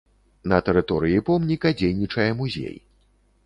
На 0.53 0.57
тэрыторыі 0.69 1.21
помніка 1.29 1.75
дзейнічае 1.79 2.29
музей. 2.41 2.77